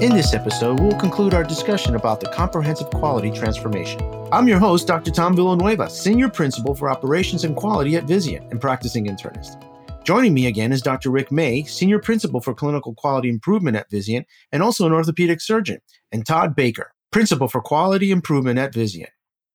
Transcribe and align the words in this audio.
In 0.00 0.14
this 0.14 0.32
episode, 0.32 0.80
we'll 0.80 0.98
conclude 0.98 1.34
our 1.34 1.44
discussion 1.44 1.94
about 1.94 2.20
the 2.20 2.30
comprehensive 2.30 2.88
quality 2.88 3.30
transformation. 3.30 4.00
I'm 4.32 4.48
your 4.48 4.58
host, 4.58 4.86
Dr. 4.86 5.10
Tom 5.10 5.36
Villanueva, 5.36 5.90
Senior 5.90 6.30
Principal 6.30 6.74
for 6.74 6.88
Operations 6.88 7.44
and 7.44 7.54
Quality 7.54 7.96
at 7.96 8.06
Vizient 8.06 8.50
and 8.50 8.58
practicing 8.58 9.04
internist. 9.04 9.62
Joining 10.02 10.32
me 10.32 10.46
again 10.46 10.72
is 10.72 10.80
Dr. 10.80 11.10
Rick 11.10 11.30
May, 11.30 11.64
Senior 11.64 11.98
Principal 11.98 12.40
for 12.40 12.54
Clinical 12.54 12.94
Quality 12.94 13.28
Improvement 13.28 13.76
at 13.76 13.90
Vizient 13.90 14.24
and 14.52 14.62
also 14.62 14.86
an 14.86 14.94
orthopedic 14.94 15.42
surgeon, 15.42 15.80
and 16.12 16.24
Tod 16.24 16.56
Baker, 16.56 16.94
Principal 17.10 17.46
for 17.46 17.60
Quality 17.60 18.10
Improvement 18.10 18.58
at 18.58 18.72
Vizient. 18.72 19.10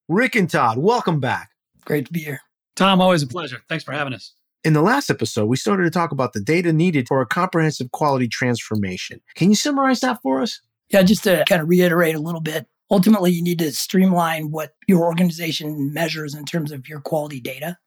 Rick 0.07 0.35
and 0.35 0.47
Tod, 0.47 0.77
welcome 0.77 1.19
back. 1.19 1.49
Great 1.85 2.05
to 2.05 2.13
be 2.13 2.19
here. 2.19 2.41
Tom, 2.75 3.01
always 3.01 3.23
a 3.23 3.27
pleasure. 3.27 3.63
Thanks 3.67 3.83
for 3.83 3.93
having 3.93 4.13
us. 4.13 4.35
In 4.65 4.73
the 4.73 4.81
last 4.81 5.11
episode, 5.11 5.45
we 5.45 5.57
started 5.57 5.83
to 5.83 5.91
talk 5.91 6.11
about 6.11 6.33
the 6.33 6.41
data 6.41 6.73
needed 6.73 7.07
for 7.07 7.21
a 7.21 7.25
comprehensive 7.27 7.91
quality 7.91 8.27
transformation. 8.27 9.21
Can 9.35 9.49
you 9.49 9.55
summarize 9.55 9.99
that 9.99 10.23
for 10.23 10.41
us? 10.41 10.59
Yeah, 10.89 11.03
just 11.03 11.23
to 11.25 11.45
kind 11.47 11.61
of 11.61 11.69
reiterate 11.69 12.15
a 12.15 12.19
little 12.19 12.41
bit. 12.41 12.65
Ultimately, 12.89 13.31
you 13.31 13.43
need 13.43 13.59
to 13.59 13.71
streamline 13.71 14.49
what 14.49 14.73
your 14.87 15.03
organization 15.05 15.93
measures 15.93 16.33
in 16.33 16.45
terms 16.45 16.71
of 16.71 16.89
your 16.89 16.99
quality 16.99 17.39
data 17.39 17.77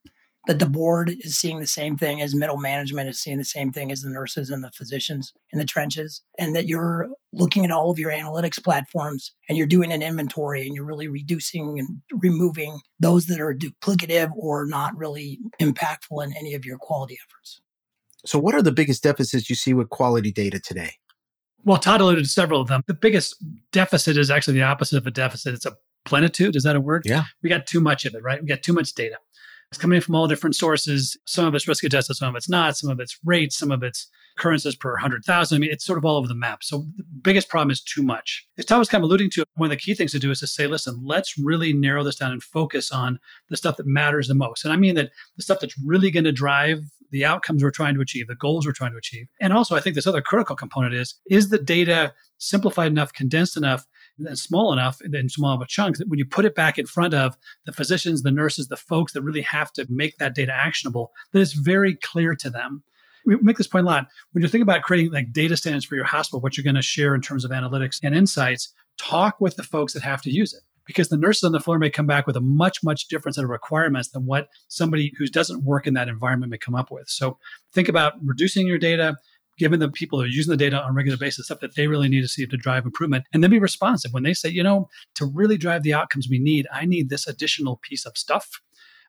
that 0.49 0.59
the 0.59 0.67
board 0.67 1.15
is 1.21 1.37
seeing 1.37 1.61
the 1.61 1.67
same 1.67 1.99
thing 1.99 2.23
as 2.23 2.35
middle 2.35 2.57
management 2.57 3.07
is 3.07 3.21
seeing 3.21 3.37
the 3.37 3.45
same 3.45 3.71
thing 3.71 3.93
as 3.93 4.01
the 4.01 4.09
nurses 4.09 4.49
and 4.49 4.65
the 4.65 4.71
physicians 4.71 5.35
in 5.53 5.59
the 5.59 5.65
trenches, 5.65 6.23
and 6.39 6.57
that 6.57 6.67
you're 6.67 7.11
looking 7.35 7.67
at 7.67 7.71
all 7.71 7.91
of 7.91 7.99
your 7.99 8.11
analytics 8.11 8.63
platforms 8.63 9.33
and 9.49 9.59
you're 9.59 9.67
doing 9.67 9.93
an 9.93 10.01
inventory 10.01 10.67
and 10.67 10.75
you're 10.75 10.87
really 10.87 11.07
reducing 11.07 11.79
and 11.79 12.01
removing 12.23 12.81
those 12.99 13.27
that 13.27 13.41
are 13.41 13.55
duplicative 13.55 14.31
or 14.37 14.67
not 14.67 14.97
really 14.97 15.39
impactful 15.61 16.25
in 16.25 16.35
any 16.35 16.55
of 16.55 16.65
your 16.65 16.79
quality 16.79 17.19
efforts. 17.29 17.61
So, 18.25 18.39
what 18.39 18.55
are 18.55 18.63
the 18.63 18.73
biggest 18.73 19.03
deficits 19.03 19.51
you 19.51 19.55
see 19.55 19.75
with 19.75 19.91
quality 19.91 20.33
data 20.33 20.59
today? 20.59 20.93
Well, 21.63 21.77
Tod 21.77 22.01
alluded 22.01 22.25
to 22.25 22.31
several 22.31 22.63
of 22.63 22.69
them. 22.69 22.81
The 22.87 22.95
biggest 22.95 23.37
deficit 23.71 24.17
is 24.17 24.31
actually 24.31 24.55
the 24.55 24.63
opposite 24.63 24.97
of 24.97 25.07
a 25.07 25.11
deficit. 25.11 25.53
It's 25.53 25.67
a 25.67 25.77
plenitude. 26.07 26.57
Is 26.57 26.63
that 26.63 26.75
a 26.75 26.81
word? 26.81 27.03
Yeah. 27.05 27.25
We 27.43 27.51
got 27.51 27.67
too 27.67 27.81
much 27.81 28.07
of 28.07 28.15
it, 28.15 28.23
right? 28.23 28.41
We 28.41 28.49
got 28.49 28.63
too 28.63 28.73
much 28.73 28.95
data. 28.95 29.17
It's 29.71 29.79
coming 29.79 30.01
from 30.01 30.15
all 30.15 30.27
different 30.27 30.57
sources. 30.57 31.17
Some 31.27 31.45
of 31.45 31.55
it's 31.55 31.69
risk 31.69 31.85
adjusted, 31.85 32.15
some 32.15 32.31
of 32.31 32.37
it's 32.37 32.49
not. 32.49 32.77
Some 32.77 32.89
of 32.89 33.01
it's 33.01 33.19
rates, 33.25 33.59
some 33.59 33.71
of 33.71 33.83
it's 33.83 34.09
occurrences 34.39 34.75
per 34.75 34.93
100,000. 34.93 35.57
I 35.57 35.59
mean, 35.59 35.71
it's 35.71 35.85
sort 35.85 35.99
of 35.99 36.05
all 36.05 36.17
over 36.17 36.29
the 36.29 36.35
map. 36.35 36.63
So 36.63 36.87
the 36.97 37.05
biggest 37.23 37.49
problem 37.49 37.71
is 37.71 37.83
too 37.83 38.03
much. 38.03 38.47
As 38.57 38.65
Tom 38.65 38.79
was 38.79 38.89
kind 38.89 39.03
of 39.03 39.09
alluding 39.09 39.31
to, 39.31 39.45
one 39.57 39.67
of 39.67 39.71
the 39.71 39.77
key 39.77 39.95
things 39.95 40.13
to 40.13 40.19
do 40.19 40.31
is 40.31 40.41
to 40.41 40.47
say, 40.47 40.67
listen, 40.67 41.01
let's 41.05 41.37
really 41.37 41.73
narrow 41.73 42.03
this 42.03 42.17
down 42.17 42.33
and 42.33 42.43
focus 42.43 42.91
on 42.91 43.19
the 43.51 43.57
stuff 43.57 43.77
that 43.77 43.87
matters 43.87 44.29
the 44.29 44.35
most. 44.35 44.65
And 44.65 44.73
I 44.73 44.77
mean 44.77 44.95
that 44.95 45.11
the 45.37 45.43
stuff 45.43 45.59
that's 45.61 45.79
really 45.85 46.11
going 46.11 46.25
to 46.25 46.33
drive 46.33 46.79
the 47.11 47.25
outcomes 47.25 47.63
we're 47.63 47.71
trying 47.71 47.95
to 47.95 48.01
achieve, 48.01 48.27
the 48.27 48.35
goals 48.35 48.67
we're 48.67 48.73
trying 48.73 48.93
to 48.93 48.99
achieve. 48.99 49.27
And 49.41 49.53
also, 49.53 49.75
I 49.75 49.81
think 49.81 49.95
this 49.95 50.07
other 50.07 50.21
critical 50.21 50.57
component 50.57 50.95
is, 50.95 51.15
is 51.31 51.49
the 51.49 51.59
data 51.59 52.13
simplified 52.39 52.93
enough, 52.93 53.13
condensed 53.13 53.57
enough 53.57 53.87
and 54.19 54.39
small 54.39 54.73
enough 54.73 55.01
in 55.01 55.29
small 55.29 55.55
of 55.55 55.61
a 55.61 55.67
chunk 55.67 55.99
that 55.99 56.09
when 56.09 56.19
you 56.19 56.25
put 56.25 56.45
it 56.45 56.55
back 56.55 56.79
in 56.79 56.87
front 56.87 57.15
of 57.15 57.37
the 57.67 57.73
physicians, 57.73 58.23
the 58.23 58.31
nurses, 58.31 58.69
the 58.69 58.77
folks 58.77 59.13
that 59.13 59.23
really 59.23 59.43
have 59.43 59.73
to 59.73 59.87
make 59.89 60.19
that 60.19 60.35
data 60.35 60.53
actionable, 60.53 61.13
that 61.33 61.41
it's 61.41 61.53
very 61.53 61.95
clear 61.97 62.35
to 62.35 62.51
them. 62.51 62.83
We 63.27 63.37
make 63.37 63.59
this 63.59 63.67
point 63.67 63.85
a 63.85 63.89
lot. 63.89 64.07
When 64.33 64.43
you 64.43 64.49
think 64.49 64.63
about 64.63 64.83
creating 64.83 65.13
like 65.13 65.33
data 65.33 65.57
standards 65.57 65.85
for 65.85 65.97
your 65.97 66.05
hospital, 66.05 66.41
what 66.41 66.57
you're 66.57 66.65
going 66.65 66.77
to 66.77 66.83
share 66.83 67.15
in 67.15 67.21
terms 67.21 67.45
of 67.45 67.51
analytics 67.51 68.01
and 68.03 68.15
insights, 68.15 68.73
talk 68.97 69.41
with 69.41 69.57
the 69.57 69.63
folks 69.63 69.93
that 69.93 70.03
have 70.03 70.23
to 70.23 70.31
use 70.31 70.55
it. 70.55 70.63
Because 70.87 71.11
the 71.11 71.19
nurses 71.19 71.45
on 71.45 71.53
the 71.53 71.61
floor 71.61 71.79
may 71.79 71.91
come 71.91 72.07
back 72.07 72.27
with 72.27 72.37
a 72.37 72.41
much, 72.41 72.83
much 72.83 73.09
different 73.09 73.35
set 73.35 73.45
of 73.45 73.51
requirements 73.51 74.09
than 74.09 74.25
what 74.25 74.49
somebody 74.69 75.13
who 75.19 75.27
doesn't 75.27 75.63
work 75.63 75.87
in 75.87 75.93
that 75.93 76.09
environment 76.09 76.51
may 76.51 76.57
come 76.57 76.75
up 76.75 76.91
with. 76.91 77.11
So 77.11 77.37
think 77.75 77.91
about 77.91 78.15
reducing 78.25 78.67
your 78.67 78.79
data, 78.79 79.19
given 79.59 79.81
the 79.81 79.91
people 79.91 80.19
who 80.19 80.25
are 80.25 80.29
using 80.29 80.51
the 80.51 80.57
data 80.57 80.83
on 80.83 80.91
a 80.91 80.95
regular 80.95 81.19
basis 81.19 81.47
stuff 81.47 81.61
that 81.61 81.75
they 81.75 81.87
really 81.87 82.09
need 82.09 82.23
to 82.23 82.29
see 82.29 82.47
to 82.47 82.57
drive 82.57 82.85
improvement 82.85 83.25
and 83.33 83.43
then 83.43 83.51
be 83.51 83.59
responsive. 83.59 84.13
When 84.13 84.23
they 84.23 84.35
say 84.35 84.49
you 84.49 84.63
know 84.63 84.89
to 85.15 85.27
really 85.27 85.57
drive 85.57 85.83
the 85.83 85.95
outcomes 85.95 86.29
we 86.29 86.39
need 86.39 86.67
i 86.73 86.85
need 86.85 87.09
this 87.09 87.27
additional 87.27 87.77
piece 87.83 88.07
of 88.07 88.17
stuff 88.17 88.61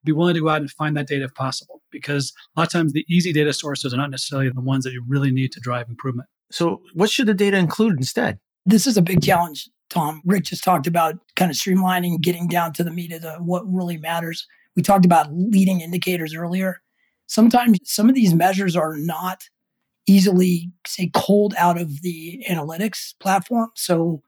be 0.04 0.12
willing 0.12 0.34
to 0.34 0.42
go 0.42 0.50
out 0.50 0.62
and 0.62 0.72
find 0.72 0.96
that 0.96 1.08
data 1.08 1.26
if 1.26 1.34
possible 1.34 1.82
because 1.92 2.34
a 2.56 2.60
lot 2.60 2.68
of 2.68 2.72
times 2.72 2.94
the 2.94 3.06
easy 3.10 3.34
data 3.34 3.52
sources 3.52 3.94
are 3.94 3.98
not 3.98 4.12
necessarily 4.12 4.50
the 4.50 4.62
ones 4.62 4.84
that 4.84 4.94
you 4.94 5.04
really 5.08 5.32
need 5.32 5.52
to 5.52 5.60
drive 5.60 5.90
improvement. 5.90 6.30
So 6.52 6.82
what 6.94 7.10
should 7.10 7.28
the 7.28 7.34
data 7.34 7.58
include 7.58 7.98
instead? 7.98 8.40
This 8.66 8.88
is 8.88 8.98
a 8.98 9.02
big 9.02 9.22
challenge 9.22 9.70
tom. 9.90 10.22
Rick 10.26 10.46
just 10.46 10.64
talked 10.64 10.88
about 10.88 11.16
kind 11.36 11.52
of 11.52 11.58
streamlining 11.58 12.22
getting 12.22 12.48
down 12.48 12.74
to 12.74 12.84
the 12.84 12.92
meat 12.92 13.12
of 13.12 13.22
the, 13.22 13.34
what 13.36 13.64
really 13.68 13.98
matters. 13.98 14.48
We 14.76 14.84
talked 14.84 15.06
about 15.06 15.28
leading 15.32 15.82
indicators 15.82 16.36
earlier. 16.36 16.82
Sometimes 17.28 17.78
some 17.84 18.08
of 18.08 18.16
these 18.16 18.34
measures 18.34 18.76
are 18.76 18.96
not 18.98 19.44
easily 20.10 20.72
say 20.88 21.12
cold 21.14 21.54
out 21.58 21.80
of 21.80 22.02
the 22.02 22.44
analytics 22.50 23.14
platform. 23.20 23.70
So 23.76 24.24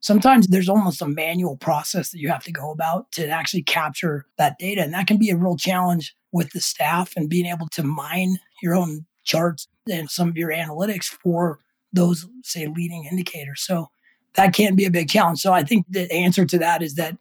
sometimes 0.00 0.46
there's 0.46 0.68
almost 0.68 1.02
a 1.02 1.08
manual 1.08 1.56
process 1.56 2.10
that 2.10 2.20
you 2.20 2.28
have 2.28 2.44
to 2.44 2.52
go 2.52 2.70
about 2.70 3.12
to 3.12 3.28
actually 3.28 3.62
capture 3.62 4.24
that 4.38 4.58
data. 4.58 4.82
And 4.82 4.94
that 4.94 5.06
can 5.06 5.18
be 5.18 5.30
a 5.30 5.36
real 5.36 5.56
challenge 5.56 6.14
with 6.32 6.52
the 6.52 6.60
staff 6.60 7.12
and 7.16 7.28
being 7.28 7.46
able 7.46 7.68
to 7.68 7.82
mine 7.82 8.38
your 8.62 8.74
own 8.74 9.04
charts 9.24 9.68
and 9.90 10.10
some 10.10 10.28
of 10.28 10.36
your 10.36 10.50
analytics 10.50 11.04
for 11.04 11.58
those, 11.92 12.26
say, 12.42 12.66
leading 12.66 13.04
indicators. 13.04 13.62
So 13.62 13.88
that 14.34 14.54
can 14.54 14.74
be 14.74 14.84
a 14.84 14.90
big 14.90 15.08
challenge. 15.08 15.40
So 15.40 15.52
I 15.52 15.64
think 15.64 15.86
the 15.88 16.10
answer 16.12 16.44
to 16.46 16.58
that 16.58 16.82
is 16.82 16.94
that 16.94 17.16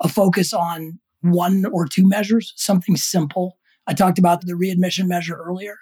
a 0.00 0.08
focus 0.08 0.52
on 0.52 0.98
one 1.22 1.64
or 1.72 1.86
two 1.86 2.06
measures, 2.06 2.52
something 2.56 2.96
simple. 2.96 3.58
I 3.86 3.94
talked 3.94 4.18
about 4.18 4.46
the 4.46 4.56
readmission 4.56 5.08
measure 5.08 5.36
earlier. 5.36 5.78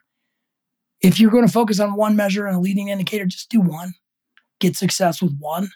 If 1.05 1.21
you're 1.21 1.31
going 1.31 1.47
to 1.47 1.53
focus 1.53 1.81
on 1.81 1.97
one 1.97 2.17
measure 2.17 2.47
and 2.47 2.57
a 2.57 2.61
leading 2.61 2.89
indicator, 2.89 3.27
just 3.27 3.51
do 3.51 3.61
one. 3.61 3.93
Get 4.59 4.75
success 4.75 5.21
with 5.21 5.37
one. 5.39 5.69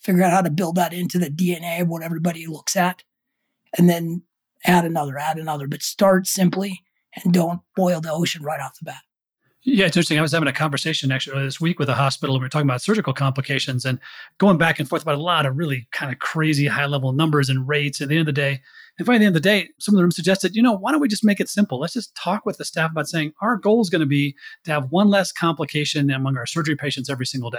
Figure 0.00 0.22
out 0.22 0.30
how 0.30 0.42
to 0.42 0.50
build 0.50 0.76
that 0.76 0.92
into 0.92 1.18
the 1.18 1.28
DNA 1.28 1.82
of 1.82 1.88
what 1.88 2.04
everybody 2.04 2.46
looks 2.46 2.76
at. 2.76 3.02
And 3.76 3.90
then 3.90 4.22
add 4.64 4.84
another, 4.84 5.18
add 5.18 5.38
another. 5.38 5.66
But 5.66 5.82
start 5.82 6.28
simply 6.28 6.84
and 7.16 7.34
don't 7.34 7.62
boil 7.74 8.00
the 8.00 8.12
ocean 8.12 8.44
right 8.44 8.60
off 8.60 8.78
the 8.78 8.84
bat. 8.84 9.02
Yeah, 9.62 9.86
it's 9.86 9.96
interesting. 9.96 10.20
I 10.20 10.22
was 10.22 10.30
having 10.30 10.46
a 10.46 10.52
conversation 10.52 11.10
actually 11.10 11.42
this 11.42 11.60
week 11.60 11.80
with 11.80 11.88
a 11.88 11.94
hospital. 11.94 12.36
And 12.36 12.40
We 12.40 12.44
were 12.44 12.48
talking 12.48 12.68
about 12.68 12.80
surgical 12.80 13.12
complications 13.12 13.84
and 13.84 13.98
going 14.38 14.56
back 14.56 14.78
and 14.78 14.88
forth 14.88 15.02
about 15.02 15.16
a 15.16 15.22
lot 15.22 15.46
of 15.46 15.56
really 15.58 15.88
kind 15.90 16.12
of 16.12 16.20
crazy 16.20 16.66
high 16.66 16.86
level 16.86 17.12
numbers 17.12 17.48
and 17.48 17.66
rates. 17.66 18.00
At 18.00 18.08
the 18.08 18.14
end 18.14 18.20
of 18.20 18.26
the 18.26 18.40
day, 18.40 18.62
and 18.98 19.04
finally, 19.04 19.16
at 19.16 19.18
the 19.20 19.26
end 19.26 19.36
of 19.36 19.42
the 19.42 19.48
day, 19.48 19.68
some 19.78 19.94
of 19.94 19.98
the 19.98 20.02
rooms 20.02 20.16
suggested, 20.16 20.56
you 20.56 20.62
know, 20.62 20.72
why 20.72 20.90
don't 20.90 21.00
we 21.00 21.08
just 21.08 21.24
make 21.24 21.38
it 21.38 21.50
simple? 21.50 21.78
Let's 21.78 21.92
just 21.92 22.14
talk 22.16 22.46
with 22.46 22.56
the 22.56 22.64
staff 22.64 22.90
about 22.90 23.08
saying 23.08 23.32
our 23.42 23.56
goal 23.56 23.82
is 23.82 23.90
going 23.90 24.00
to 24.00 24.06
be 24.06 24.34
to 24.64 24.70
have 24.70 24.90
one 24.90 25.08
less 25.08 25.32
complication 25.32 26.10
among 26.10 26.36
our 26.36 26.46
surgery 26.46 26.76
patients 26.76 27.10
every 27.10 27.26
single 27.26 27.50
day. 27.50 27.58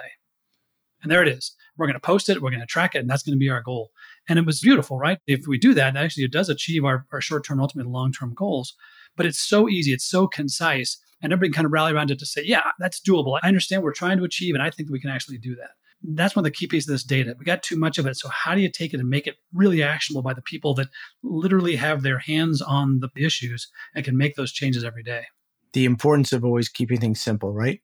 And 1.03 1.11
there 1.11 1.21
it 1.21 1.27
is. 1.27 1.55
We're 1.77 1.85
going 1.85 1.93
to 1.93 1.99
post 1.99 2.27
it, 2.27 2.41
we're 2.41 2.49
going 2.49 2.61
to 2.61 2.65
track 2.65 2.95
it, 2.95 2.99
and 2.99 3.09
that's 3.09 3.21
going 3.21 3.35
to 3.35 3.39
be 3.39 3.51
our 3.51 3.61
goal. 3.61 3.91
And 4.27 4.39
it 4.39 4.47
was 4.47 4.61
beautiful, 4.61 4.97
right? 4.97 5.19
If 5.27 5.45
we 5.47 5.59
do 5.59 5.75
that, 5.75 5.95
actually 5.95 6.23
it 6.23 6.31
does 6.31 6.49
achieve 6.49 6.83
our, 6.83 7.05
our 7.11 7.21
short 7.21 7.45
term, 7.45 7.61
ultimate, 7.61 7.85
long 7.85 8.11
term 8.11 8.33
goals. 8.33 8.73
But 9.15 9.27
it's 9.27 9.39
so 9.39 9.69
easy, 9.69 9.93
it's 9.93 10.09
so 10.09 10.27
concise, 10.27 10.97
and 11.21 11.31
everybody 11.31 11.49
can 11.49 11.57
kind 11.57 11.65
of 11.67 11.71
rally 11.71 11.93
around 11.93 12.09
it 12.09 12.17
to 12.17 12.25
say, 12.25 12.41
yeah, 12.43 12.71
that's 12.79 12.99
doable. 12.99 13.39
I 13.43 13.47
understand 13.47 13.83
what 13.83 13.85
we're 13.85 13.93
trying 13.93 14.17
to 14.17 14.23
achieve, 14.23 14.55
and 14.55 14.63
I 14.63 14.71
think 14.71 14.89
we 14.89 14.99
can 14.99 15.11
actually 15.11 15.37
do 15.37 15.55
that 15.57 15.71
that's 16.15 16.35
one 16.35 16.41
of 16.41 16.45
the 16.45 16.55
key 16.55 16.67
pieces 16.67 16.87
of 16.87 16.93
this 16.93 17.03
data. 17.03 17.35
We 17.37 17.45
got 17.45 17.63
too 17.63 17.75
much 17.75 17.97
of 17.97 18.05
it. 18.05 18.15
So 18.15 18.29
how 18.29 18.55
do 18.55 18.61
you 18.61 18.71
take 18.71 18.93
it 18.93 18.99
and 18.99 19.09
make 19.09 19.27
it 19.27 19.35
really 19.53 19.83
actionable 19.83 20.21
by 20.21 20.33
the 20.33 20.41
people 20.41 20.73
that 20.75 20.87
literally 21.21 21.75
have 21.75 22.01
their 22.01 22.19
hands 22.19 22.61
on 22.61 23.01
the 23.01 23.09
issues 23.15 23.67
and 23.93 24.05
can 24.05 24.17
make 24.17 24.35
those 24.35 24.53
changes 24.53 24.83
every 24.83 25.03
day? 25.03 25.25
The 25.73 25.85
importance 25.85 26.31
of 26.31 26.45
always 26.45 26.69
keeping 26.69 26.99
things 26.99 27.19
simple, 27.19 27.51
right? 27.51 27.81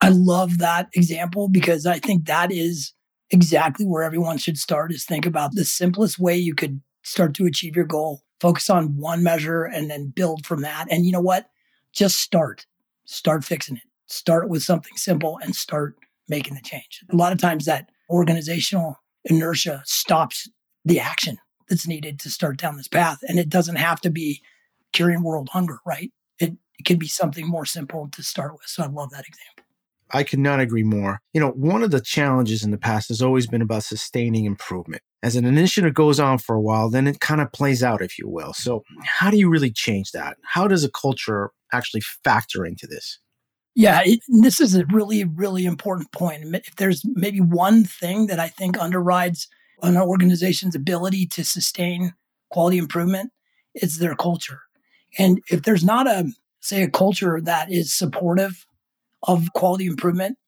I 0.00 0.10
love 0.10 0.58
that 0.58 0.88
example 0.94 1.48
because 1.48 1.84
I 1.84 1.98
think 1.98 2.26
that 2.26 2.52
is 2.52 2.92
exactly 3.30 3.86
where 3.86 4.04
everyone 4.04 4.38
should 4.38 4.58
start 4.58 4.92
is 4.92 5.04
think 5.04 5.26
about 5.26 5.54
the 5.54 5.64
simplest 5.64 6.18
way 6.18 6.36
you 6.36 6.54
could 6.54 6.80
start 7.02 7.34
to 7.34 7.46
achieve 7.46 7.74
your 7.74 7.86
goal. 7.86 8.22
Focus 8.40 8.70
on 8.70 8.96
one 8.96 9.22
measure 9.22 9.64
and 9.64 9.90
then 9.90 10.12
build 10.14 10.46
from 10.46 10.62
that. 10.62 10.86
And 10.90 11.06
you 11.06 11.12
know 11.12 11.20
what? 11.20 11.50
Just 11.92 12.16
start. 12.18 12.66
Start 13.04 13.44
fixing 13.44 13.76
it. 13.76 13.82
Start 14.06 14.48
with 14.48 14.62
something 14.62 14.96
simple 14.96 15.38
and 15.42 15.56
start 15.56 15.96
making 16.28 16.54
the 16.54 16.60
change. 16.62 17.04
A 17.10 17.16
lot 17.16 17.32
of 17.32 17.38
times 17.38 17.64
that 17.64 17.90
organizational 18.10 18.96
inertia 19.24 19.82
stops 19.84 20.48
the 20.84 21.00
action 21.00 21.38
that's 21.68 21.86
needed 21.86 22.18
to 22.20 22.30
start 22.30 22.58
down 22.58 22.76
this 22.76 22.88
path. 22.88 23.18
And 23.26 23.38
it 23.38 23.48
doesn't 23.48 23.76
have 23.76 24.00
to 24.02 24.10
be 24.10 24.42
curing 24.92 25.22
world 25.22 25.48
hunger, 25.52 25.78
right? 25.86 26.12
It, 26.38 26.52
it 26.78 26.84
can 26.84 26.98
be 26.98 27.08
something 27.08 27.46
more 27.46 27.64
simple 27.64 28.08
to 28.12 28.22
start 28.22 28.52
with. 28.52 28.66
So 28.66 28.82
I 28.82 28.86
love 28.86 29.10
that 29.10 29.26
example. 29.26 29.64
I 30.10 30.22
could 30.22 30.38
not 30.38 30.60
agree 30.60 30.82
more. 30.82 31.20
You 31.32 31.40
know, 31.40 31.50
one 31.50 31.82
of 31.82 31.90
the 31.90 32.00
challenges 32.00 32.62
in 32.62 32.70
the 32.70 32.78
past 32.78 33.08
has 33.08 33.22
always 33.22 33.46
been 33.46 33.62
about 33.62 33.84
sustaining 33.84 34.44
improvement. 34.44 35.02
As 35.22 35.34
an 35.34 35.46
initiative 35.46 35.94
goes 35.94 36.20
on 36.20 36.38
for 36.38 36.54
a 36.54 36.60
while, 36.60 36.90
then 36.90 37.06
it 37.06 37.20
kind 37.20 37.40
of 37.40 37.50
plays 37.52 37.82
out, 37.82 38.02
if 38.02 38.18
you 38.18 38.28
will. 38.28 38.52
So, 38.52 38.82
how 39.02 39.30
do 39.30 39.38
you 39.38 39.48
really 39.48 39.70
change 39.70 40.12
that? 40.12 40.36
How 40.44 40.68
does 40.68 40.84
a 40.84 40.90
culture 40.90 41.50
actually 41.72 42.02
factor 42.02 42.66
into 42.66 42.86
this? 42.86 43.18
Yeah, 43.74 44.02
it, 44.04 44.20
this 44.28 44.60
is 44.60 44.76
a 44.76 44.86
really, 44.86 45.24
really 45.24 45.64
important 45.64 46.12
point. 46.12 46.44
If 46.54 46.76
there's 46.76 47.04
maybe 47.14 47.40
one 47.40 47.84
thing 47.84 48.28
that 48.28 48.38
I 48.38 48.48
think 48.48 48.80
underrides 48.80 49.48
an 49.82 49.96
organization's 49.96 50.76
ability 50.76 51.26
to 51.26 51.44
sustain 51.44 52.14
quality 52.50 52.78
improvement, 52.78 53.32
it's 53.74 53.98
their 53.98 54.14
culture. 54.14 54.60
And 55.18 55.42
if 55.50 55.62
there's 55.62 55.84
not 55.84 56.06
a, 56.06 56.30
say, 56.60 56.82
a 56.82 56.90
culture 56.90 57.40
that 57.42 57.70
is 57.72 57.92
supportive 57.92 58.64
of 59.24 59.52
quality 59.54 59.86
improvement 59.86 60.38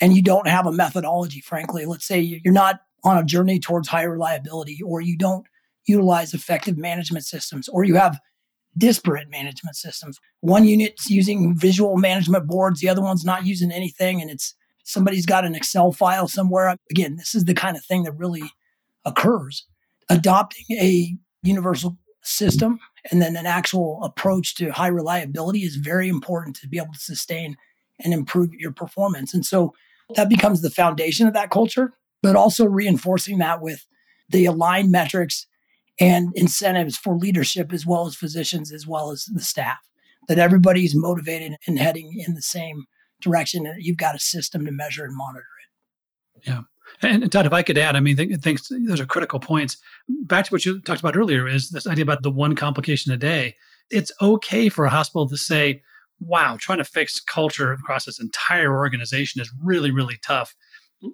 and 0.00 0.14
you 0.14 0.22
don't 0.22 0.46
have 0.46 0.66
a 0.66 0.72
methodology, 0.72 1.40
frankly, 1.40 1.86
let's 1.86 2.06
say 2.06 2.20
you're 2.20 2.52
not 2.52 2.80
on 3.02 3.18
a 3.18 3.24
journey 3.24 3.58
towards 3.58 3.88
higher 3.88 4.10
reliability, 4.10 4.80
or 4.84 5.00
you 5.00 5.16
don't 5.16 5.46
utilize 5.86 6.34
effective 6.34 6.76
management 6.76 7.24
systems, 7.24 7.68
or 7.68 7.84
you 7.84 7.94
have 7.94 8.18
disparate 8.78 9.30
management 9.30 9.76
systems. 9.76 10.18
One 10.40 10.66
unit's 10.66 11.08
using 11.10 11.56
visual 11.56 11.96
management 11.96 12.46
boards, 12.46 12.80
the 12.80 12.88
other 12.88 13.02
one's 13.02 13.24
not 13.24 13.46
using 13.46 13.72
anything, 13.72 14.20
and 14.20 14.30
it's 14.30 14.54
somebody's 14.84 15.26
got 15.26 15.44
an 15.44 15.54
Excel 15.54 15.92
file 15.92 16.28
somewhere. 16.28 16.76
Again, 16.90 17.16
this 17.16 17.34
is 17.34 17.44
the 17.44 17.54
kind 17.54 17.76
of 17.76 17.84
thing 17.84 18.04
that 18.04 18.12
really 18.12 18.50
occurs. 19.04 19.66
Adopting 20.08 20.64
a 20.78 21.16
universal 21.42 21.96
system 22.22 22.78
and 23.10 23.22
then 23.22 23.36
an 23.36 23.46
actual 23.46 24.00
approach 24.02 24.54
to 24.56 24.70
high 24.70 24.88
reliability 24.88 25.60
is 25.60 25.76
very 25.76 26.08
important 26.08 26.56
to 26.56 26.68
be 26.68 26.78
able 26.78 26.92
to 26.92 26.98
sustain 26.98 27.56
and 28.00 28.12
improve 28.12 28.52
your 28.54 28.72
performance. 28.72 29.32
And 29.32 29.44
so 29.44 29.72
that 30.14 30.28
becomes 30.28 30.60
the 30.60 30.70
foundation 30.70 31.26
of 31.26 31.34
that 31.34 31.50
culture, 31.50 31.94
but 32.22 32.36
also 32.36 32.66
reinforcing 32.66 33.38
that 33.38 33.60
with 33.60 33.86
the 34.28 34.44
aligned 34.44 34.90
metrics 34.90 35.46
and 36.00 36.32
incentives 36.34 36.96
for 36.96 37.16
leadership 37.16 37.72
as 37.72 37.86
well 37.86 38.06
as 38.06 38.14
physicians 38.14 38.72
as 38.72 38.86
well 38.86 39.10
as 39.10 39.24
the 39.26 39.40
staff 39.40 39.78
that 40.28 40.38
everybody's 40.38 40.94
motivated 40.94 41.56
and 41.66 41.78
heading 41.78 42.22
in 42.26 42.34
the 42.34 42.42
same 42.42 42.84
direction 43.20 43.66
and 43.66 43.82
you've 43.82 43.96
got 43.96 44.14
a 44.14 44.18
system 44.18 44.64
to 44.66 44.72
measure 44.72 45.04
and 45.04 45.16
monitor 45.16 45.46
it 46.34 46.48
yeah 46.48 46.62
and 47.02 47.30
Tod, 47.30 47.46
if 47.46 47.52
I 47.52 47.62
could 47.62 47.78
add, 47.78 47.96
I 47.96 48.00
mean, 48.00 48.18
I 48.18 48.36
think 48.36 48.60
those 48.68 49.00
are 49.00 49.06
critical 49.06 49.40
points. 49.40 49.76
Back 50.08 50.46
to 50.46 50.50
what 50.52 50.64
you 50.64 50.80
talked 50.80 51.00
about 51.00 51.16
earlier 51.16 51.46
is 51.46 51.70
this 51.70 51.86
idea 51.86 52.04
about 52.04 52.22
the 52.22 52.30
one 52.30 52.54
complication 52.54 53.12
a 53.12 53.16
day. 53.16 53.56
It's 53.90 54.12
okay 54.22 54.68
for 54.68 54.84
a 54.84 54.90
hospital 54.90 55.28
to 55.28 55.36
say, 55.36 55.82
wow, 56.20 56.56
trying 56.58 56.78
to 56.78 56.84
fix 56.84 57.20
culture 57.20 57.72
across 57.72 58.04
this 58.04 58.20
entire 58.20 58.74
organization 58.74 59.40
is 59.40 59.52
really, 59.62 59.90
really 59.90 60.16
tough 60.22 60.54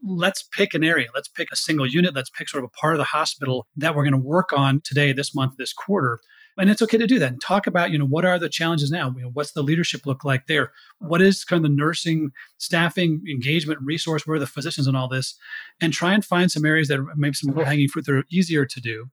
let's 0.03 0.43
pick 0.43 0.75
an 0.75 0.85
area. 0.85 1.09
Let's 1.15 1.29
pick 1.29 1.49
a 1.53 1.57
single 1.57 1.87
unit. 1.87 2.15
Let's 2.15 2.31
pick 2.31 2.49
sort 2.49 2.65
of 2.65 2.71
a 2.75 2.81
part 2.81 2.95
of 2.95 2.99
the 2.99 3.05
hospital 3.05 3.67
that 3.77 3.95
we're 3.95 4.05
going 4.05 4.13
to 4.13 4.19
work 4.19 4.53
on 4.53 4.81
today, 4.83 5.13
this 5.13 5.35
month, 5.35 5.57
this 5.57 5.73
quarter. 5.73 6.21
And 6.59 6.69
it's 6.69 6.83
okay 6.83 6.99
to 6.99 7.07
do 7.07 7.19
that 7.19 7.33
and 7.33 7.41
talk 7.41 7.67
about, 7.67 7.91
you 7.91 7.99
know, 7.99 8.07
what 8.07 8.27
are 8.27 8.39
the 8.39 8.49
challenges 8.49 8.91
now? 8.91 9.13
You 9.17 9.23
know, 9.23 9.31
what's 9.33 9.53
the 9.53 9.63
leadership 9.63 10.05
look 10.05 10.23
like 10.23 10.47
there? 10.47 10.73
What 10.99 11.23
is 11.23 11.45
kind 11.45 11.65
of 11.65 11.71
the 11.71 11.75
nursing, 11.75 12.31
staffing, 12.59 13.23
engagement, 13.29 13.81
resource? 13.83 14.27
Where 14.27 14.37
are 14.37 14.41
the 14.41 14.47
physicians 14.47 14.87
and 14.87 14.97
all 14.97 15.09
this? 15.09 15.35
And 15.81 15.93
try 15.93 16.13
and 16.13 16.25
find 16.25 16.51
some 16.51 16.67
areas 16.67 16.89
that 16.89 17.01
are 17.01 17.07
maybe 17.17 17.35
some 17.35 17.55
low 17.55 17.65
hanging 17.65 17.89
fruit 17.89 18.05
that 18.05 18.15
are 18.15 18.25
easier 18.31 18.67
to 18.67 18.81
do, 18.81 19.07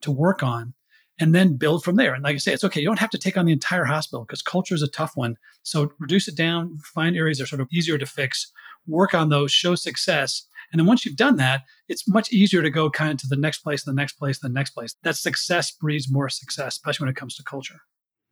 to 0.00 0.10
work 0.10 0.42
on 0.42 0.72
and 1.20 1.34
then 1.34 1.56
build 1.56 1.84
from 1.84 1.96
there. 1.96 2.14
And 2.14 2.22
like 2.22 2.34
I 2.34 2.38
say, 2.38 2.52
it's 2.52 2.64
okay. 2.64 2.80
You 2.80 2.86
don't 2.86 3.00
have 3.00 3.10
to 3.10 3.18
take 3.18 3.36
on 3.36 3.44
the 3.44 3.52
entire 3.52 3.84
hospital 3.84 4.24
because 4.24 4.42
culture 4.42 4.74
is 4.74 4.82
a 4.82 4.88
tough 4.88 5.12
one. 5.14 5.36
So 5.62 5.92
reduce 5.98 6.28
it 6.28 6.36
down, 6.36 6.78
find 6.78 7.16
areas 7.16 7.38
that 7.38 7.44
are 7.44 7.48
sort 7.48 7.60
of 7.60 7.68
easier 7.72 7.98
to 7.98 8.06
fix, 8.06 8.52
work 8.88 9.14
on 9.14 9.28
those, 9.28 9.52
show 9.52 9.74
success. 9.74 10.46
And 10.72 10.78
then 10.78 10.86
once 10.86 11.04
you've 11.04 11.16
done 11.16 11.36
that, 11.36 11.62
it's 11.88 12.06
much 12.08 12.32
easier 12.32 12.62
to 12.62 12.70
go 12.70 12.90
kind 12.90 13.12
of 13.12 13.18
to 13.18 13.26
the 13.26 13.36
next 13.36 13.60
place, 13.60 13.84
the 13.84 13.92
next 13.92 14.14
place, 14.14 14.38
the 14.38 14.48
next 14.48 14.70
place. 14.70 14.94
That 15.02 15.16
success 15.16 15.70
breeds 15.70 16.10
more 16.10 16.28
success, 16.28 16.74
especially 16.74 17.04
when 17.04 17.10
it 17.12 17.16
comes 17.16 17.36
to 17.36 17.42
culture. 17.42 17.80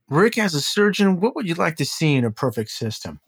Rick, 0.09 0.39
as 0.39 0.55
a 0.55 0.61
surgeon, 0.61 1.21
what 1.21 1.35
would 1.35 1.49
you 1.49 1.55
like 1.55 1.77
to 1.77 1.85
see 1.85 2.15
in 2.15 2.25
a 2.25 2.31
perfect 2.31 2.71
system? 2.71 3.21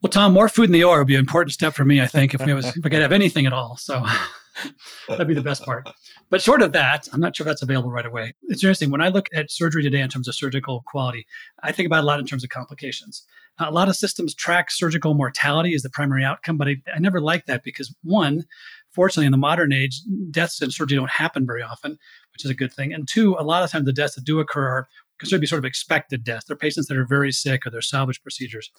Well, 0.00 0.10
Tom, 0.10 0.32
more 0.32 0.48
food 0.48 0.66
in 0.66 0.72
the 0.72 0.84
OR 0.84 0.98
would 0.98 1.06
be 1.06 1.14
an 1.14 1.20
important 1.20 1.52
step 1.52 1.74
for 1.74 1.84
me, 1.84 2.00
I 2.00 2.06
think, 2.06 2.34
if 2.34 2.44
we, 2.44 2.52
was, 2.54 2.66
if 2.66 2.76
we 2.76 2.90
could 2.90 3.00
have 3.00 3.12
anything 3.12 3.46
at 3.46 3.52
all. 3.52 3.76
So 3.76 4.04
That'd 5.08 5.28
be 5.28 5.34
the 5.34 5.42
best 5.42 5.64
part. 5.64 5.88
But 6.30 6.40
short 6.40 6.62
of 6.62 6.72
that, 6.72 7.08
I'm 7.12 7.20
not 7.20 7.36
sure 7.36 7.44
that's 7.44 7.62
available 7.62 7.90
right 7.90 8.06
away. 8.06 8.34
It's 8.44 8.62
interesting. 8.62 8.90
When 8.90 9.00
I 9.00 9.08
look 9.08 9.28
at 9.34 9.50
surgery 9.50 9.82
today 9.82 10.00
in 10.00 10.08
terms 10.08 10.28
of 10.28 10.34
surgical 10.34 10.82
quality, 10.86 11.26
I 11.62 11.72
think 11.72 11.86
about 11.86 12.04
a 12.04 12.06
lot 12.06 12.20
in 12.20 12.26
terms 12.26 12.44
of 12.44 12.50
complications. 12.50 13.24
A 13.58 13.70
lot 13.70 13.88
of 13.88 13.96
systems 13.96 14.34
track 14.34 14.70
surgical 14.70 15.14
mortality 15.14 15.74
as 15.74 15.82
the 15.82 15.90
primary 15.90 16.24
outcome, 16.24 16.56
but 16.56 16.68
I, 16.68 16.76
I 16.94 16.98
never 16.98 17.20
like 17.20 17.46
that 17.46 17.62
because 17.62 17.94
one, 18.02 18.44
fortunately, 18.90 19.26
in 19.26 19.32
the 19.32 19.38
modern 19.38 19.72
age, 19.72 20.00
deaths 20.30 20.60
in 20.60 20.70
surgery 20.70 20.96
don't 20.96 21.10
happen 21.10 21.46
very 21.46 21.62
often, 21.62 21.92
which 22.32 22.44
is 22.44 22.50
a 22.50 22.54
good 22.54 22.72
thing. 22.72 22.92
And 22.92 23.06
two, 23.06 23.36
a 23.38 23.44
lot 23.44 23.62
of 23.62 23.70
times 23.70 23.86
the 23.86 23.92
deaths 23.92 24.16
that 24.16 24.24
do 24.24 24.40
occur 24.40 24.66
are 24.66 24.88
considered 25.18 25.38
to 25.38 25.40
be 25.42 25.46
sort 25.46 25.60
of 25.60 25.64
expected 25.64 26.24
deaths. 26.24 26.46
They're 26.46 26.56
patients 26.56 26.88
that 26.88 26.96
are 26.96 27.06
very 27.06 27.30
sick 27.30 27.66
or 27.66 27.70
they're 27.70 27.80
salvage 27.80 28.22
procedures. 28.22 28.70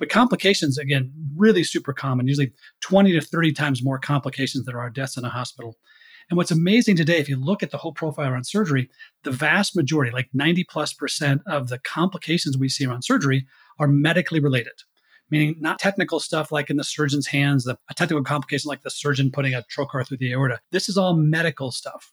But 0.00 0.08
complications, 0.08 0.78
again, 0.78 1.12
really 1.36 1.62
super 1.62 1.92
common, 1.92 2.26
usually 2.26 2.52
20 2.80 3.12
to 3.12 3.20
30 3.20 3.52
times 3.52 3.84
more 3.84 3.98
complications 3.98 4.64
than 4.64 4.74
are 4.74 4.88
deaths 4.88 5.18
in 5.18 5.26
a 5.26 5.28
hospital. 5.28 5.76
And 6.30 6.38
what's 6.38 6.50
amazing 6.50 6.96
today, 6.96 7.18
if 7.18 7.28
you 7.28 7.36
look 7.36 7.62
at 7.62 7.70
the 7.70 7.76
whole 7.76 7.92
profile 7.92 8.32
around 8.32 8.44
surgery, 8.44 8.88
the 9.24 9.30
vast 9.30 9.76
majority, 9.76 10.10
like 10.10 10.30
90 10.32 10.64
plus 10.64 10.94
percent 10.94 11.42
of 11.46 11.68
the 11.68 11.78
complications 11.78 12.56
we 12.56 12.70
see 12.70 12.86
around 12.86 13.02
surgery 13.02 13.46
are 13.78 13.88
medically 13.88 14.40
related, 14.40 14.72
meaning 15.30 15.56
not 15.60 15.78
technical 15.78 16.18
stuff 16.18 16.50
like 16.50 16.70
in 16.70 16.78
the 16.78 16.84
surgeon's 16.84 17.26
hands, 17.26 17.64
the, 17.64 17.76
a 17.90 17.94
technical 17.94 18.24
complication 18.24 18.70
like 18.70 18.82
the 18.82 18.90
surgeon 18.90 19.30
putting 19.30 19.52
a 19.52 19.64
trocar 19.64 20.06
through 20.06 20.16
the 20.16 20.32
aorta. 20.32 20.60
This 20.70 20.88
is 20.88 20.96
all 20.96 21.14
medical 21.14 21.72
stuff. 21.72 22.10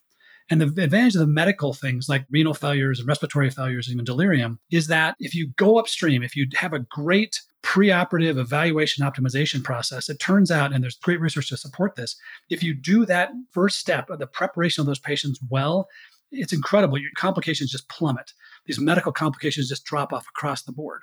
And 0.49 0.61
the 0.61 0.81
advantage 0.81 1.15
of 1.15 1.19
the 1.19 1.27
medical 1.27 1.73
things 1.73 2.07
like 2.07 2.25
renal 2.29 2.53
failures 2.53 2.99
and 2.99 3.07
respiratory 3.07 3.49
failures, 3.49 3.87
and 3.87 3.95
even 3.95 4.05
delirium, 4.05 4.59
is 4.71 4.87
that 4.87 5.15
if 5.19 5.35
you 5.35 5.47
go 5.57 5.77
upstream, 5.77 6.23
if 6.23 6.35
you 6.35 6.47
have 6.55 6.73
a 6.73 6.79
great 6.79 7.41
preoperative 7.63 8.37
evaluation 8.37 9.05
optimization 9.05 9.61
process, 9.61 10.07
it 10.07 10.19
turns 10.19 10.49
out, 10.49 10.71
and 10.71 10.81
there's 10.81 10.97
great 10.97 11.19
research 11.19 11.49
to 11.49 11.57
support 11.57 11.95
this, 11.95 12.15
if 12.49 12.63
you 12.63 12.73
do 12.73 13.05
that 13.05 13.31
first 13.51 13.77
step 13.77 14.09
of 14.09 14.19
the 14.19 14.27
preparation 14.27 14.81
of 14.81 14.87
those 14.87 14.99
patients 14.99 15.39
well, 15.49 15.87
it's 16.31 16.53
incredible. 16.53 16.97
Your 16.97 17.11
complications 17.17 17.71
just 17.71 17.89
plummet. 17.89 18.31
These 18.65 18.79
medical 18.79 19.11
complications 19.11 19.69
just 19.69 19.85
drop 19.85 20.13
off 20.13 20.27
across 20.29 20.63
the 20.63 20.71
board. 20.71 21.01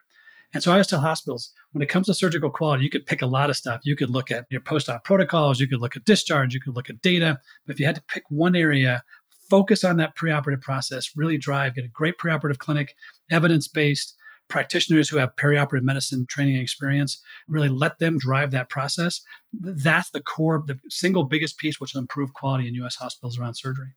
And 0.55 0.62
so 0.62 0.70
I 0.70 0.75
always 0.75 0.87
tell 0.87 1.00
hospitals 1.00 1.52
when 1.73 1.82
it 1.82 1.88
comes 1.88 2.06
to 2.06 2.14
surgical 2.14 2.49
quality, 2.49 2.85
you 2.85 2.90
could 2.90 3.06
pick 3.06 3.23
a 3.23 3.26
lot 3.26 3.50
of 3.50 3.56
stuff. 3.56 3.81
You 3.82 3.97
could 3.97 4.11
look 4.11 4.31
at 4.31 4.47
your 4.50 4.61
post 4.61 4.88
op 4.88 5.02
protocols, 5.02 5.58
you 5.58 5.67
could 5.67 5.81
look 5.81 5.97
at 5.97 6.05
discharge, 6.05 6.55
you 6.55 6.61
could 6.61 6.76
look 6.76 6.88
at 6.88 7.02
data. 7.02 7.40
But 7.67 7.75
if 7.75 7.81
you 7.81 7.87
had 7.87 7.97
to 7.97 8.02
pick 8.02 8.23
one 8.29 8.55
area, 8.55 9.02
focus 9.49 9.85
on 9.85 9.96
that 9.99 10.17
preoperative 10.17 10.61
process, 10.61 11.11
really 11.17 11.38
drive, 11.38 11.75
get 11.75 11.85
a 11.85 11.88
great 11.88 12.19
preoperative 12.19 12.58
clinic, 12.58 12.94
evidence 13.31 13.69
based, 13.69 14.14
practitioners 14.49 15.08
who 15.08 15.17
have 15.17 15.35
perioperative 15.37 15.82
medicine 15.82 16.26
training 16.29 16.55
and 16.55 16.62
experience, 16.62 17.23
really 17.49 17.69
let 17.69 17.99
them 17.99 18.19
drive 18.19 18.50
that 18.50 18.69
process. 18.69 19.20
That's 19.52 20.11
the 20.11 20.20
core, 20.20 20.62
the 20.67 20.79
single 20.88 21.25
biggest 21.25 21.58
piece 21.58 21.81
which 21.81 21.94
will 21.94 22.00
improve 22.00 22.35
quality 22.35 22.69
in 22.69 22.75
US 22.75 22.96
hospitals 22.96 23.38
around 23.38 23.55
surgery. 23.55 23.94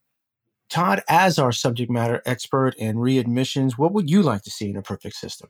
Tod, 0.69 1.01
as 1.07 1.39
our 1.39 1.51
subject 1.51 1.89
matter 1.89 2.21
expert 2.25 2.75
in 2.75 2.97
readmissions, 2.97 3.77
what 3.77 3.93
would 3.93 4.09
you 4.09 4.21
like 4.21 4.43
to 4.43 4.51
see 4.51 4.69
in 4.69 4.75
a 4.75 4.81
perfect 4.81 5.15
system? 5.15 5.49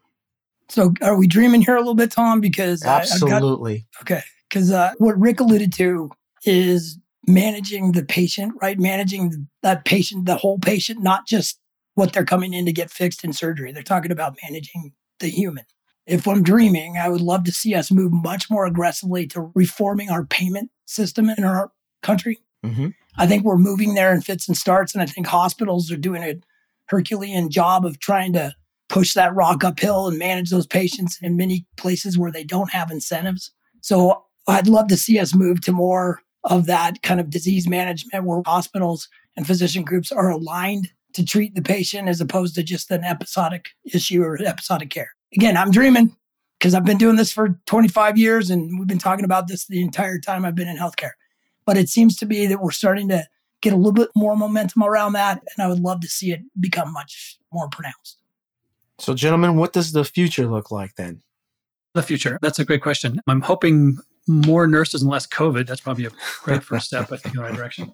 So, 0.70 0.94
are 1.02 1.18
we 1.18 1.28
dreaming 1.28 1.62
here 1.62 1.76
a 1.76 1.80
little 1.80 1.96
bit, 1.96 2.12
Tom? 2.12 2.42
Because 2.42 2.84
absolutely. 2.84 3.88
Got, 3.96 4.02
okay, 4.02 4.24
because 4.50 4.72
uh, 4.72 4.92
what 4.98 5.18
Rick 5.18 5.40
alluded 5.40 5.74
to 5.74 6.12
is 6.44 7.00
managing 7.28 7.92
the 7.92 8.06
patient, 8.06 8.54
right? 8.62 8.80
Managing 8.80 9.50
that 9.62 9.86
patient, 9.86 10.26
the 10.26 10.38
whole 10.38 10.60
patient, 10.60 11.04
not 11.04 11.28
just 11.28 11.60
what 11.96 12.14
they're 12.14 12.26
coming 12.26 12.54
in 12.54 12.66
to 12.66 12.72
get 12.72 12.90
fixed 12.90 13.24
in 13.24 13.34
surgery. 13.34 13.72
They're 13.72 13.84
talking 13.84 14.12
about 14.12 14.38
managing 14.44 14.94
the 15.20 15.30
human. 15.30 15.66
If 16.06 16.28
I'm 16.28 16.42
dreaming, 16.42 16.98
I 16.98 17.10
would 17.10 17.22
love 17.22 17.44
to 17.46 17.52
see 17.52 17.76
us 17.76 17.92
move 17.92 18.14
much 18.14 18.50
more 18.50 18.66
aggressively 18.66 19.28
to 19.28 19.52
reforming 19.56 20.10
our 20.10 20.26
payment 20.26 20.72
system 20.86 21.30
in 21.30 21.44
our 21.44 21.72
country. 22.02 22.40
Mm-hmm. 22.66 22.90
I 23.18 23.28
think 23.28 23.44
we're 23.44 23.58
moving 23.58 23.94
there 23.94 24.14
in 24.14 24.22
fits 24.22 24.48
and 24.48 24.56
starts, 24.56 24.94
and 24.94 25.02
I 25.02 25.06
think 25.06 25.28
hospitals 25.28 25.92
are 25.92 25.98
doing 25.98 26.24
a 26.24 26.40
Herculean 26.86 27.50
job 27.50 27.86
of 27.86 28.00
trying 28.00 28.32
to 28.34 28.54
push 28.90 29.14
that 29.16 29.36
rock 29.36 29.64
uphill 29.64 30.08
and 30.08 30.18
manage 30.18 30.50
those 30.50 30.68
patients 30.68 31.18
in 31.22 31.36
many 31.36 31.66
places 31.76 32.18
where 32.18 32.32
they 32.32 32.44
don't 32.44 32.72
have 32.72 32.90
incentives. 32.90 33.52
So 33.82 34.24
I'd 34.48 34.68
love 34.68 34.88
to 34.88 34.98
see 34.98 35.20
us 35.20 35.36
move 35.36 35.60
to 35.62 35.74
more 35.74 36.22
of 36.48 36.66
that 36.66 37.04
kind 37.04 37.20
of 37.20 37.30
disease 37.30 37.68
management 37.68 38.26
where 38.26 38.42
hospitals 38.46 39.08
and 39.36 39.46
physician 39.46 39.84
groups 39.84 40.12
are 40.12 40.32
aligned 40.32 40.90
to 41.14 41.24
treat 41.24 41.56
the 41.56 41.62
patient 41.62 42.08
as 42.08 42.22
opposed 42.22 42.56
to 42.56 42.64
just 42.64 42.90
an 42.92 43.04
episodic 43.04 43.70
issue 43.94 44.24
or 44.24 44.42
episodic 44.42 44.90
care. 44.90 45.12
Again, 45.36 45.58
I'm 45.58 45.72
dreaming 45.72 46.16
because 46.58 46.74
I've 46.74 46.86
been 46.86 46.98
doing 46.98 47.18
this 47.18 47.32
for 47.32 47.60
25 47.66 48.18
years 48.18 48.50
and 48.50 48.80
we've 48.80 48.88
been 48.88 48.98
talking 48.98 49.26
about 49.26 49.48
this 49.48 49.66
the 49.68 49.82
entire 49.82 50.20
time 50.20 50.46
I've 50.46 50.56
been 50.56 50.68
in 50.68 50.78
healthcare. 50.78 51.12
But 51.66 51.78
it 51.78 51.90
seems 51.90 52.16
to 52.18 52.26
be 52.26 52.48
that 52.48 52.62
we're 52.62 52.72
starting 52.72 53.10
to 53.10 53.26
get 53.62 53.74
a 53.74 53.76
little 53.76 53.92
bit 53.92 54.10
more 54.16 54.36
momentum 54.38 54.84
around 54.84 55.14
that. 55.14 55.44
And 55.56 55.66
I 55.66 55.68
would 55.68 55.80
love 55.80 56.02
to 56.02 56.08
see 56.08 56.32
it 56.32 56.42
become 56.60 56.94
much 56.94 57.38
more 57.52 57.68
pronounced. 57.70 58.18
So, 59.00 59.14
gentlemen, 59.14 59.58
what 59.58 59.74
does 59.74 59.92
the 59.92 60.06
future 60.06 60.48
look 60.48 60.72
like 60.72 60.96
then? 60.96 61.22
The 61.94 62.02
future. 62.02 62.40
That's 62.42 62.60
a 62.60 62.66
great 62.66 62.82
question. 62.82 63.22
I'm 63.28 63.42
hoping 63.42 63.98
more 64.28 64.68
nurses 64.68 65.02
and 65.02 65.12
less 65.12 65.28
COVID. 65.28 65.68
That's 65.68 65.82
probably 65.82 66.06
a 66.06 66.12
great 66.44 66.64
first 66.64 66.88
step, 66.88 67.12
I 67.12 67.18
think, 67.18 67.36
in 67.36 67.42
the 67.42 67.44
right 67.44 67.56
direction. 67.56 67.94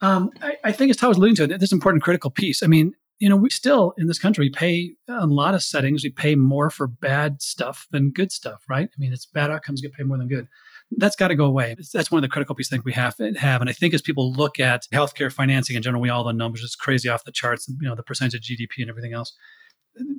Um, 0.00 0.30
I, 0.42 0.56
I, 0.64 0.72
think 0.72 0.90
as 0.90 0.96
Tod 0.96 1.08
was 1.08 1.18
alluding 1.18 1.36
to, 1.36 1.58
this 1.58 1.72
important 1.72 2.02
critical 2.02 2.30
piece. 2.30 2.62
I 2.62 2.66
mean, 2.66 2.94
you 3.18 3.28
know, 3.28 3.36
we 3.36 3.50
still 3.50 3.94
in 3.96 4.06
this 4.06 4.18
country 4.18 4.50
pay 4.50 4.94
a 5.08 5.26
lot 5.26 5.54
of 5.54 5.62
settings, 5.62 6.04
we 6.04 6.10
pay 6.10 6.34
more 6.34 6.70
for 6.70 6.86
bad 6.86 7.40
stuff 7.40 7.86
than 7.90 8.10
good 8.10 8.32
stuff, 8.32 8.64
right? 8.68 8.88
I 8.88 8.96
mean, 8.98 9.12
it's 9.12 9.26
bad 9.26 9.50
outcomes 9.50 9.80
get 9.80 9.92
paid 9.92 10.06
more 10.06 10.18
than 10.18 10.28
good. 10.28 10.48
That's 10.96 11.16
got 11.16 11.28
to 11.28 11.34
go 11.34 11.46
away. 11.46 11.76
That's 11.92 12.10
one 12.10 12.18
of 12.18 12.22
the 12.22 12.32
critical 12.32 12.54
pieces 12.54 12.72
I 12.72 12.76
think 12.76 12.84
we 12.84 12.92
have 12.92 13.16
have. 13.36 13.60
And 13.60 13.70
I 13.70 13.72
think 13.72 13.94
as 13.94 14.02
people 14.02 14.32
look 14.32 14.60
at 14.60 14.86
healthcare 14.92 15.32
financing 15.32 15.76
in 15.76 15.82
general, 15.82 16.02
we 16.02 16.10
all 16.10 16.24
the 16.24 16.32
numbers, 16.32 16.62
it's 16.62 16.76
crazy 16.76 17.08
off 17.08 17.24
the 17.24 17.32
charts, 17.32 17.68
you 17.68 17.88
know, 17.88 17.94
the 17.94 18.02
percentage 18.02 18.34
of 18.34 18.40
GDP 18.42 18.80
and 18.80 18.90
everything 18.90 19.12
else. 19.12 19.32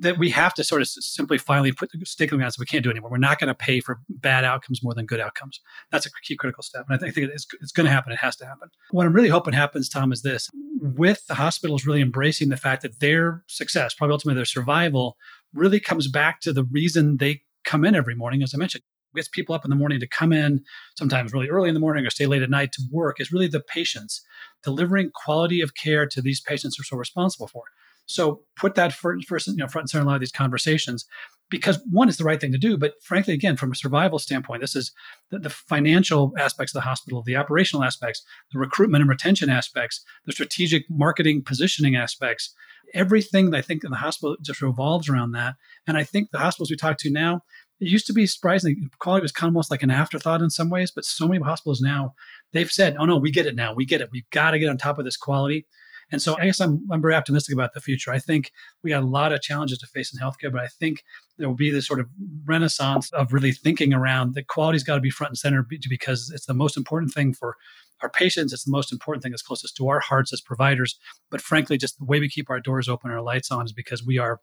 That 0.00 0.18
we 0.18 0.30
have 0.30 0.54
to 0.54 0.64
sort 0.64 0.80
of 0.80 0.88
simply 0.88 1.38
finally 1.38 1.72
put 1.72 1.90
the 1.92 2.06
stake 2.06 2.30
in 2.30 2.38
the 2.38 2.40
ground 2.40 2.54
so 2.54 2.60
we 2.60 2.66
can't 2.66 2.82
do 2.82 2.90
anymore. 2.90 3.10
We're 3.10 3.18
not 3.18 3.38
going 3.38 3.48
to 3.48 3.54
pay 3.54 3.80
for 3.80 4.00
bad 4.08 4.44
outcomes 4.44 4.82
more 4.82 4.94
than 4.94 5.06
good 5.06 5.20
outcomes. 5.20 5.60
That's 5.90 6.06
a 6.06 6.10
key 6.24 6.36
critical 6.36 6.62
step. 6.62 6.86
And 6.88 6.96
I 6.96 6.98
think 6.98 7.16
it's, 7.16 7.46
it's 7.60 7.72
going 7.72 7.86
to 7.86 7.92
happen. 7.92 8.12
It 8.12 8.18
has 8.18 8.36
to 8.36 8.46
happen. 8.46 8.70
What 8.90 9.06
I'm 9.06 9.12
really 9.12 9.28
hoping 9.28 9.52
happens, 9.52 9.88
Tom, 9.88 10.12
is 10.12 10.22
this 10.22 10.48
with 10.80 11.26
the 11.26 11.34
hospitals 11.34 11.86
really 11.86 12.00
embracing 12.00 12.48
the 12.48 12.56
fact 12.56 12.82
that 12.82 13.00
their 13.00 13.44
success, 13.48 13.94
probably 13.94 14.12
ultimately 14.12 14.38
their 14.38 14.44
survival, 14.44 15.16
really 15.52 15.80
comes 15.80 16.08
back 16.08 16.40
to 16.40 16.52
the 16.52 16.64
reason 16.64 17.18
they 17.18 17.42
come 17.64 17.84
in 17.84 17.94
every 17.94 18.14
morning, 18.14 18.42
as 18.42 18.54
I 18.54 18.58
mentioned. 18.58 18.82
Gets 19.14 19.28
people 19.28 19.54
up 19.54 19.64
in 19.64 19.70
the 19.70 19.76
morning 19.76 19.98
to 20.00 20.06
come 20.06 20.30
in, 20.30 20.62
sometimes 20.98 21.32
really 21.32 21.48
early 21.48 21.68
in 21.68 21.74
the 21.74 21.80
morning 21.80 22.04
or 22.04 22.10
stay 22.10 22.26
late 22.26 22.42
at 22.42 22.50
night 22.50 22.72
to 22.72 22.82
work, 22.92 23.18
is 23.18 23.32
really 23.32 23.48
the 23.48 23.60
patients 23.60 24.22
delivering 24.62 25.10
quality 25.14 25.62
of 25.62 25.74
care 25.74 26.06
to 26.06 26.20
these 26.20 26.42
patients 26.42 26.76
who 26.76 26.82
are 26.82 26.84
so 26.84 26.96
responsible 26.98 27.46
for. 27.46 27.62
So 28.06 28.42
put 28.56 28.76
that 28.76 28.92
first, 28.92 29.26
first, 29.28 29.48
you 29.48 29.56
know, 29.56 29.68
front 29.68 29.84
and 29.84 29.90
center 29.90 30.02
in 30.02 30.06
a 30.06 30.10
lot 30.10 30.16
of 30.16 30.20
these 30.20 30.32
conversations, 30.32 31.04
because 31.50 31.80
one 31.90 32.08
is 32.08 32.16
the 32.16 32.24
right 32.24 32.40
thing 32.40 32.52
to 32.52 32.58
do. 32.58 32.76
But 32.76 32.94
frankly, 33.02 33.34
again, 33.34 33.56
from 33.56 33.72
a 33.72 33.76
survival 33.76 34.18
standpoint, 34.18 34.62
this 34.62 34.76
is 34.76 34.92
the, 35.30 35.38
the, 35.38 35.50
financial 35.50 36.32
aspects 36.38 36.74
of 36.74 36.80
the 36.80 36.88
hospital, 36.88 37.22
the 37.22 37.36
operational 37.36 37.84
aspects, 37.84 38.22
the 38.52 38.58
recruitment 38.58 39.02
and 39.02 39.10
retention 39.10 39.50
aspects, 39.50 40.04
the 40.24 40.32
strategic 40.32 40.84
marketing 40.88 41.42
positioning 41.44 41.96
aspects. 41.96 42.54
Everything 42.94 43.50
that 43.50 43.58
I 43.58 43.62
think 43.62 43.82
in 43.84 43.90
the 43.90 43.96
hospital 43.96 44.36
just 44.40 44.62
revolves 44.62 45.08
around 45.08 45.32
that. 45.32 45.56
And 45.86 45.96
I 45.96 46.04
think 46.04 46.30
the 46.30 46.38
hospitals 46.38 46.70
we 46.70 46.76
talk 46.76 46.98
to 46.98 47.10
now, 47.10 47.42
it 47.80 47.88
used 47.88 48.06
to 48.06 48.12
be 48.12 48.26
surprising. 48.26 48.88
Quality 49.00 49.22
was 49.22 49.32
kind 49.32 49.48
of 49.48 49.54
almost 49.54 49.70
like 49.70 49.82
an 49.82 49.90
afterthought 49.90 50.40
in 50.40 50.50
some 50.50 50.70
ways, 50.70 50.92
but 50.92 51.04
so 51.04 51.26
many 51.26 51.42
hospitals 51.42 51.80
now, 51.80 52.14
they've 52.52 52.70
said, 52.70 52.96
oh 52.98 53.04
no, 53.04 53.18
we 53.18 53.30
get 53.30 53.46
it 53.46 53.56
now. 53.56 53.74
We 53.74 53.84
get 53.84 54.00
it. 54.00 54.10
We've 54.12 54.30
got 54.30 54.52
to 54.52 54.58
get 54.58 54.70
on 54.70 54.78
top 54.78 54.98
of 54.98 55.04
this 55.04 55.16
quality. 55.16 55.66
And 56.12 56.22
so 56.22 56.36
I 56.38 56.44
guess 56.46 56.60
I'm, 56.60 56.86
I'm 56.90 57.02
very 57.02 57.14
optimistic 57.14 57.52
about 57.52 57.74
the 57.74 57.80
future. 57.80 58.12
I 58.12 58.18
think 58.18 58.52
we 58.82 58.90
got 58.90 59.02
a 59.02 59.06
lot 59.06 59.32
of 59.32 59.42
challenges 59.42 59.78
to 59.78 59.86
face 59.86 60.14
in 60.14 60.20
healthcare, 60.20 60.52
but 60.52 60.60
I 60.60 60.68
think 60.68 61.02
there 61.36 61.48
will 61.48 61.56
be 61.56 61.70
this 61.70 61.86
sort 61.86 61.98
of 61.98 62.08
renaissance 62.44 63.12
of 63.12 63.32
really 63.32 63.52
thinking 63.52 63.92
around 63.92 64.34
that 64.34 64.46
quality's 64.46 64.84
got 64.84 64.94
to 64.94 65.00
be 65.00 65.10
front 65.10 65.32
and 65.32 65.38
center 65.38 65.66
because 65.88 66.30
it's 66.30 66.46
the 66.46 66.54
most 66.54 66.76
important 66.76 67.12
thing 67.12 67.32
for 67.32 67.56
our 68.02 68.10
patients. 68.10 68.52
It's 68.52 68.64
the 68.64 68.70
most 68.70 68.92
important 68.92 69.22
thing 69.22 69.32
that's 69.32 69.42
closest 69.42 69.76
to 69.78 69.88
our 69.88 70.00
hearts 70.00 70.32
as 70.32 70.40
providers. 70.40 70.98
But 71.30 71.40
frankly, 71.40 71.76
just 71.76 71.98
the 71.98 72.04
way 72.04 72.20
we 72.20 72.28
keep 72.28 72.50
our 72.50 72.60
doors 72.60 72.88
open 72.88 73.10
and 73.10 73.18
our 73.18 73.24
lights 73.24 73.50
on 73.50 73.64
is 73.64 73.72
because 73.72 74.04
we 74.04 74.18
are 74.18 74.40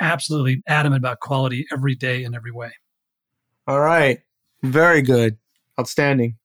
absolutely 0.00 0.62
adamant 0.66 1.00
about 1.00 1.20
quality 1.20 1.66
every 1.72 1.94
day 1.94 2.24
in 2.24 2.34
every 2.34 2.50
way. 2.50 2.72
All 3.66 3.80
right. 3.80 4.20
Very 4.62 5.02
good. 5.02 5.38
Outstanding. 5.78 6.36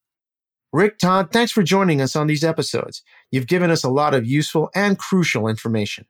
Rick 0.72 1.00
Tod, 1.00 1.32
thanks 1.32 1.52
for 1.52 1.64
joining 1.64 2.00
us 2.00 2.16
on 2.16 2.28
these 2.28 2.44
episodes. 2.44 3.02
You've 3.32 3.48
given 3.48 3.72
us 3.72 3.84
a 3.84 3.90
lot 3.90 4.14
of 4.14 4.28
useful 4.28 4.70
and 4.76 5.00
crucial 5.00 5.48
information. 5.48 6.06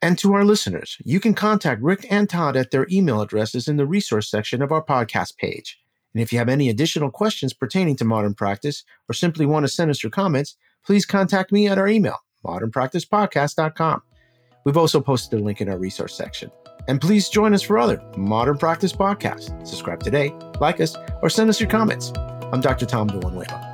And 0.00 0.16
to 0.18 0.34
our 0.34 0.44
listeners, 0.44 0.98
you 1.04 1.18
can 1.18 1.34
contact 1.34 1.82
Rick 1.82 2.06
and 2.10 2.30
Tod 2.30 2.56
at 2.56 2.70
their 2.70 2.86
email 2.92 3.20
addresses 3.20 3.66
in 3.66 3.76
the 3.76 3.86
resource 3.86 4.30
section 4.30 4.62
of 4.62 4.70
our 4.70 4.84
podcast 4.84 5.36
page. 5.36 5.80
And 6.14 6.22
if 6.22 6.32
you 6.32 6.38
have 6.38 6.48
any 6.48 6.68
additional 6.68 7.10
questions 7.10 7.52
pertaining 7.52 7.96
to 7.96 8.04
modern 8.04 8.34
practice 8.34 8.84
or 9.08 9.14
simply 9.14 9.46
want 9.46 9.64
to 9.64 9.72
send 9.72 9.90
us 9.90 10.02
your 10.04 10.10
comments, 10.10 10.56
please 10.86 11.04
contact 11.04 11.50
me 11.50 11.66
at 11.66 11.78
our 11.78 11.88
email, 11.88 12.18
modernpracticepodcast.com. 12.46 14.02
We've 14.64 14.76
also 14.76 15.00
posted 15.00 15.40
a 15.40 15.42
link 15.42 15.60
in 15.60 15.68
our 15.68 15.78
resource 15.78 16.14
section. 16.14 16.52
And 16.86 17.00
please 17.00 17.28
join 17.28 17.52
us 17.52 17.62
for 17.62 17.78
other 17.78 18.00
Modern 18.16 18.58
Practice 18.58 18.92
podcasts. 18.92 19.66
Subscribe 19.66 20.04
today, 20.04 20.32
like 20.60 20.80
us, 20.80 20.96
or 21.20 21.30
send 21.30 21.50
us 21.50 21.58
your 21.58 21.70
comments. 21.70 22.12
I'm 22.52 22.60
Dr. 22.60 22.86
Tom 22.86 23.08
Villanueva. 23.08 23.73